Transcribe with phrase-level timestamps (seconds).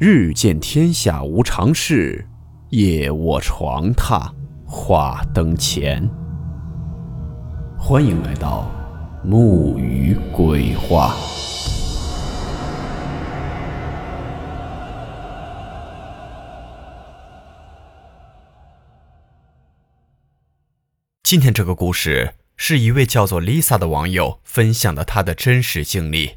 [0.00, 2.24] 日见天下无常事，
[2.68, 4.32] 夜卧床榻
[4.64, 6.08] 话灯前。
[7.76, 8.70] 欢迎来到
[9.24, 11.16] 木鱼鬼话。
[21.24, 26.36] 今天这个故事是一位叫做 Lisa 的网友分享的她的真实经历。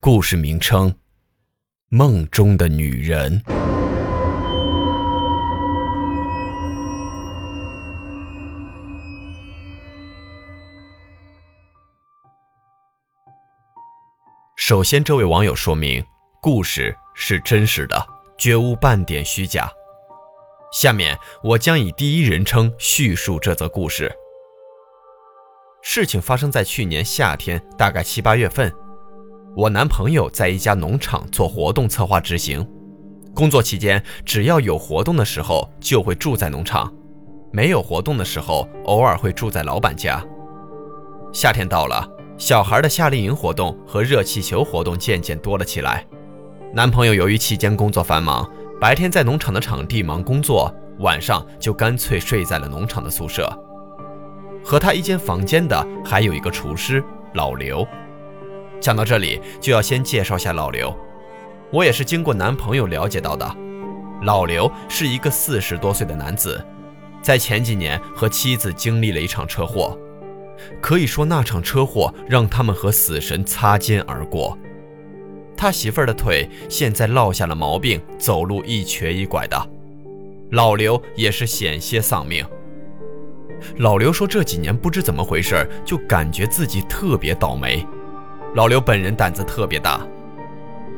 [0.00, 0.96] 故事名称。
[1.88, 3.40] 梦中的女人。
[14.56, 16.04] 首先，这位网友说明，
[16.42, 18.04] 故事是真实的，
[18.36, 19.70] 绝无半点虚假。
[20.72, 24.12] 下面，我将以第一人称叙述这则故事。
[25.82, 28.74] 事情发生在去年夏天，大概七八月份。
[29.56, 32.62] 我男朋友在一家农场做活动策划执行，
[33.34, 36.92] 工作期间只要有活动的时候就会住在农场，
[37.52, 40.22] 没有活动的时候偶尔会住在老板家。
[41.32, 46.06] 夏天到了，小孩的夏令营活动和热气球活动渐渐多了起来。
[46.74, 48.46] 男朋友由于期间工作繁忙，
[48.78, 53.50] 白天在农场的场地忙工作，晚上就干脆睡在了农场的宿舍。
[54.62, 57.88] 和他一间房间的还有一个厨师老刘。
[58.80, 60.94] 讲到这里，就要先介绍下老刘。
[61.72, 63.56] 我也是经过男朋友了解到的，
[64.22, 66.64] 老刘是一个四十多岁的男子，
[67.20, 69.98] 在前几年和妻子经历了一场车祸，
[70.80, 74.56] 可以说那场车祸让他们和死神擦肩而过。
[75.56, 79.70] 他媳妇儿的腿现在落下了毛病，走路一瘸一拐的，
[80.50, 82.46] 老刘也是险些丧命。
[83.78, 87.84] 老刘说这几年不知怎么回事，就感觉自己特别倒霉。
[88.56, 90.00] 老刘本人胆子特别大，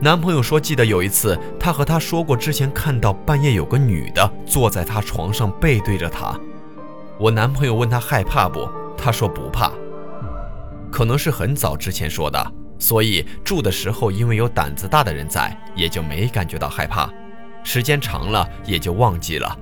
[0.01, 6.39] 男朋友说记得有一次，他和他说过之前看到半夜有个女的坐在他床上背对着他。
[7.19, 9.73] 我男朋友问他害怕不，他说不怕。
[10.92, 17.11] 可能是很早之前说的，所以住的时候因为有胆子大的人在，也就没感觉到害怕。
[17.64, 19.58] 时间长了也就忘记了。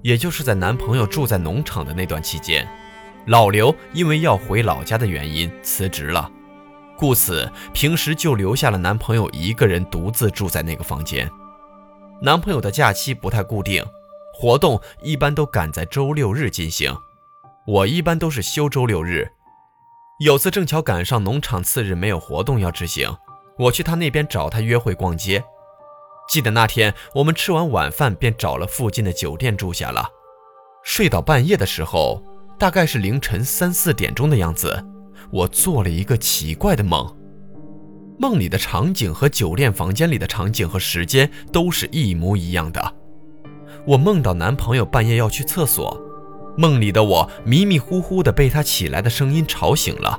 [0.00, 2.66] 也就是在男朋友住在农场的那段期间，
[3.26, 6.30] 老刘因为要回老家的原因辞职了。
[6.96, 11.30] 故此，平时就留下了男朋友一个人独自住在那个房间。
[12.22, 13.84] 男朋友的假期不太固定，
[14.32, 16.96] 活动一般都赶在周六日进行。
[17.66, 19.28] 我一般都是休周六日。
[20.20, 23.14] 有次正巧赶上农场次日没有活动要执行，
[23.58, 25.42] 我去他那边找他约会逛街。
[26.28, 30.08] 记得那天我们吃完晚饭便找了附近的酒店住下了，
[30.84, 32.22] 睡到半夜的时候，
[32.58, 34.82] 大概是凌晨三四点钟的样子。
[35.30, 37.06] 我做了一个奇怪的梦，
[38.18, 42.94] 梦里的场景和酒店房间里的场景和时间都是一模一样的。
[43.86, 46.00] 我梦到男朋友半夜要去厕所，
[46.56, 50.18] 梦里的我迷迷糊糊的被他起来的声音吵醒了。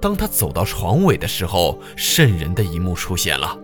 [0.00, 3.58] 当他走到床尾的时候，瘆人的一幕出现了，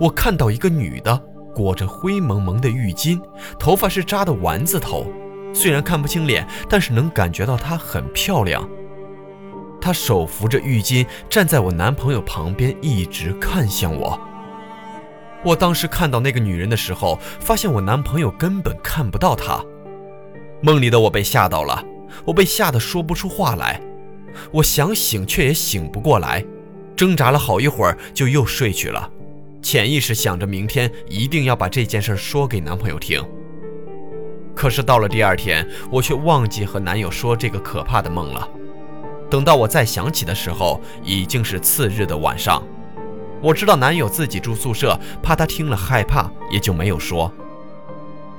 [0.00, 1.16] 我看到一个女的
[1.54, 3.20] 裹着灰蒙蒙的浴巾，
[3.58, 5.06] 头发是扎的丸子头，
[5.54, 8.68] 虽然看不清脸，但是能感觉到她很漂亮。
[9.88, 14.20] 她手扶着浴巾，站在我男朋友旁边，一直看向我。
[15.42, 19.64] 我当时看到那个女人的时候，发现我男朋友根本看不到她。
[20.60, 21.82] 梦里的我被吓到了，
[22.26, 23.80] 我被吓得说不出话来。
[24.52, 26.44] 我想醒，却也醒不过来，
[26.94, 29.10] 挣扎了好一会儿，就又睡去了。
[29.62, 33.24] 潜意识想着明天一定要把这件事说给男朋友听。
[34.54, 38.46] 可是到了第二天，我却忘记和男友说这个可怕的梦了。
[39.30, 42.62] 等到我再想起的时候，已经是次日的晚上。
[43.40, 47.30] 我知道男友自己住宿舍，怕他听了害怕，也就没有说。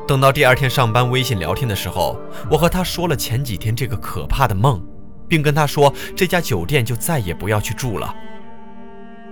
[0.07, 2.19] 等到第二天上班微信聊天的时候，
[2.50, 4.83] 我和他说了前几天这个可怕的梦，
[5.27, 8.13] 并跟他说这家酒店就再也不要去住了。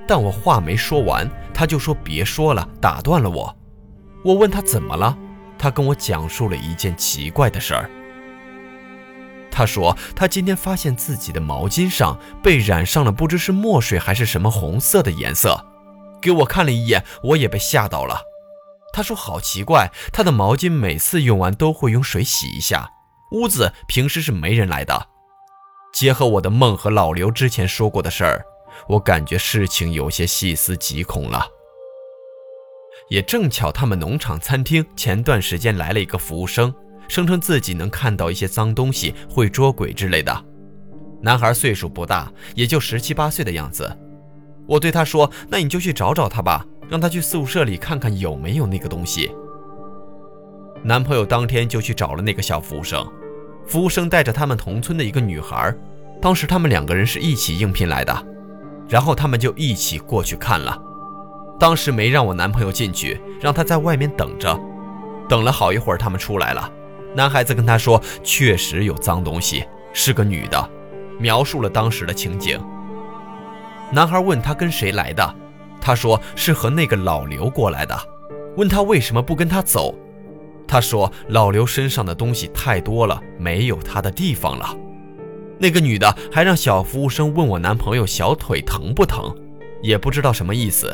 [0.08, 3.54] 但我话没说完，他就说别说了，打断了我。
[4.24, 5.18] 我问他怎么了，
[5.58, 7.90] 他跟我讲述了一件奇怪的事儿。
[9.58, 15.66] 他说：“他今天发现自己的毛巾上被染上了不知是墨水还是什么红色的颜色，
[16.22, 18.22] 给我看了一眼，我也被吓到了。”
[18.94, 22.88] 他说：“好奇怪，他的毛巾每次用完都会用水洗一下，
[23.32, 25.08] 屋子平时是没人来的。”
[25.92, 28.46] 结合我的梦和老刘之前说过的事儿，
[28.88, 31.48] 我感觉事情有些细思极恐了。
[33.10, 36.72] 也正巧他们农场餐厅前段时间来了一个服务生。
[37.08, 40.46] 声称自己能看到一些脏东西，会捉鬼之类的。
[41.22, 43.92] 男孩岁数不大，也就十七八岁的样子。
[44.68, 49.32] 我对他说：“那你就去找找他吧，让他去宿舍里看看有没有那个东西。
[50.84, 53.06] 男朋友当天就去找了那个小服务生，
[53.66, 55.74] 服务生带着他们同村的一个女孩，
[56.22, 58.28] 当时他们两个人是一起应聘来的，
[58.88, 60.80] 然后他们就一起过去看了。
[61.60, 64.56] 当时没让我男朋友进去，让他在外面等着。
[65.28, 66.72] 等了好一会儿，他们出来了。
[67.14, 70.70] 男孩子跟他说，确实有脏东西，是个女的，
[71.20, 72.60] 描述了当时的情景。
[73.92, 75.36] 男孩问他跟谁来的，
[75.82, 77.98] 他说是和那个老刘过来的。
[78.56, 79.96] 问他为什么不跟他走，
[80.68, 84.76] 他说老刘身上的东西太多了，没有他的地方了。
[85.60, 89.34] 那个女的还让小服务生问我男朋友小腿疼不疼，
[89.82, 90.94] 也不知道什么意思。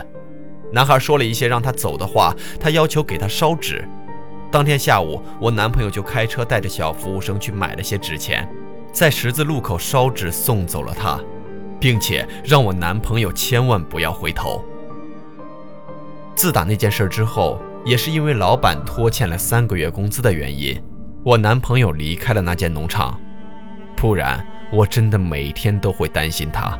[0.72, 3.88] 男孩说了一些让他走的话，他要求给他烧纸。
[4.54, 8.48] 当天下午，我男朋友就开车带着小服务生去买了些纸钱，
[8.92, 11.20] 在十字路口烧纸送走了他。
[11.80, 14.64] 并且让我男朋友千万不要回头。
[16.34, 20.82] 自打那件事之后，也是因为老板拖欠了三个月工资的原因，
[21.26, 23.20] 我男朋友离开了那间农场。
[23.98, 24.42] 不然，
[24.72, 26.80] 我真的每天都会担心他。